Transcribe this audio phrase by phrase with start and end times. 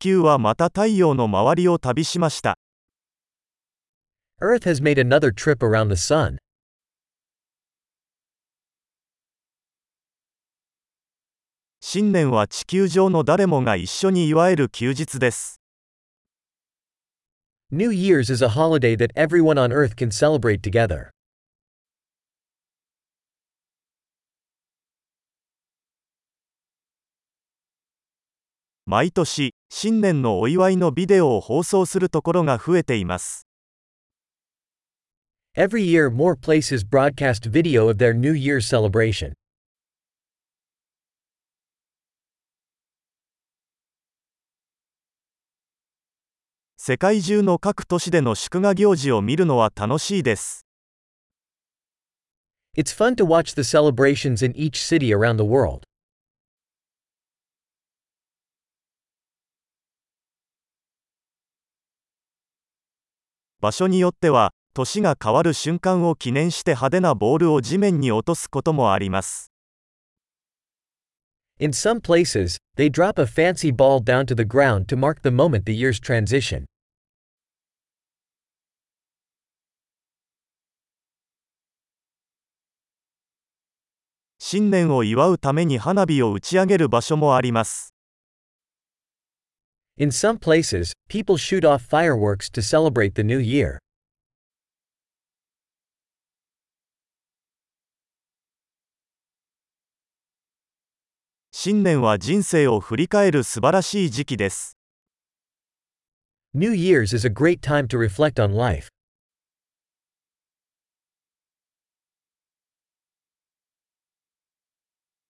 [0.00, 2.56] 球はまた太陽の周りを旅しました。
[4.40, 6.38] Earth has made another trip around the sun.
[11.82, 15.60] 新年は地球上の誰もが一緒に祝える休日です。
[17.70, 21.10] New Year's is a holiday that everyone on Earth can celebrate together.
[28.90, 33.46] 毎年、新年のお祝いのビデオを放送するところが増えています。
[35.56, 39.34] Every year, more places broadcast video of their New Year's celebration.
[46.76, 50.66] 世界中の各都市での祝賀行事を見るのは楽しいです。
[52.76, 55.89] It's fun to watch the celebrations in each city around the world.
[63.60, 69.52] 場所によっては、年が変わる瞬間を記念して派手なボールを地面に落とすこともあります。
[71.58, 75.64] In some places, they drop a fancy ball down to the ground to mark the moment
[75.64, 76.64] the year's transition.
[84.38, 87.94] 新年を祝うために花火を打ち上げる場所もあります。
[90.00, 93.78] In some places, people shoot off fireworks to celebrate the new year.
[101.52, 104.78] 新年は人生を振り返る素晴らしい時期です。
[106.54, 108.88] New Year's is a great time to reflect on life.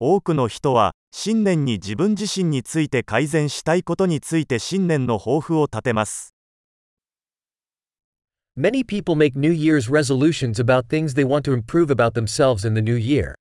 [0.01, 6.33] 多くの人は、新年に自分自身について改善したいことについて新年の抱負を立てます。
[8.55, 12.81] Many people make New Year's resolutions about things they want to improve about themselves in the
[12.81, 13.35] new year.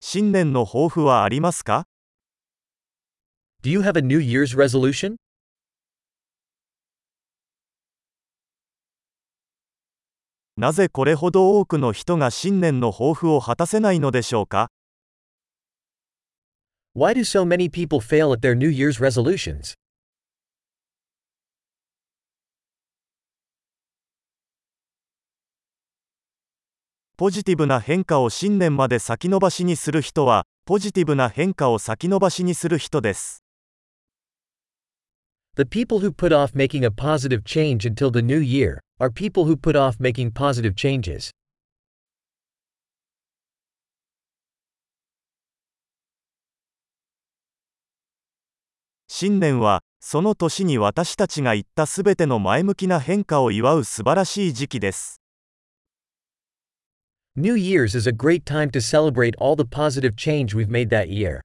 [0.00, 1.86] 新年の抱負はありますか
[3.62, 5.14] Do you have a New Year's resolution?
[10.60, 14.70] なぜこれほど多くの人が新年の抱負を果たせないのでしょうか
[16.94, 19.72] Why do so many people fail at their New Year's resolutions?
[27.16, 33.42] ポジティブな変化を新年まで先延ばしにする人は、ポジティブな変化を先延ばしにする人です。
[35.56, 39.56] The people who put off making a positive change until the new year are people who
[39.56, 41.30] put off making positive changes.
[49.08, 55.20] 新年は、その年に私たちが言ったすべての前向きな変化を祝う素晴らしい時期です。
[57.36, 61.40] New Year's is a great time to celebrate all the positive change we've made that year.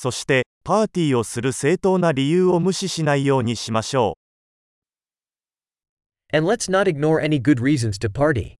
[0.00, 4.16] そして、パーティーをする正当な理由を無視しないようにしましょ
[6.32, 6.36] う。
[6.36, 8.54] And let's not ignore any good reasons to party.